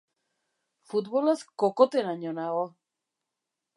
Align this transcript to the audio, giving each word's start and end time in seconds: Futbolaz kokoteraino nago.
Futbolaz 0.93 1.39
kokoteraino 1.65 2.33
nago. 2.39 2.65